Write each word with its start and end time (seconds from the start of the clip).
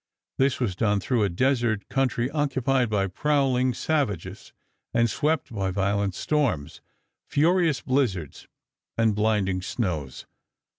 This 0.39 0.59
was 0.59 0.75
done 0.75 0.99
through 0.99 1.21
a 1.23 1.29
desert 1.29 1.87
country 1.87 2.27
occupied 2.31 2.89
by 2.89 3.05
prowling 3.05 3.71
savages 3.75 4.51
and 4.95 5.07
swept 5.07 5.53
by 5.53 5.69
violent 5.69 6.15
storms, 6.15 6.81
furious 7.27 7.81
blizzards, 7.81 8.47
and 8.97 9.13
blinding 9.13 9.61
snows. 9.61 10.25